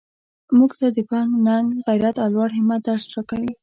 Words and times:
موږ 0.57 0.71
ته 0.79 0.87
د 0.95 0.97
پند 1.09 1.31
ننګ 1.45 1.67
غیرت 1.87 2.17
لوړ 2.33 2.49
همت 2.57 2.81
درس 2.87 3.05
راکوي. 3.13 3.53